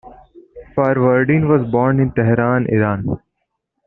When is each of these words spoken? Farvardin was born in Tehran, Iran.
Farvardin 0.75 1.47
was 1.47 1.69
born 1.71 1.99
in 1.99 2.11
Tehran, 2.13 2.65
Iran. 2.69 3.19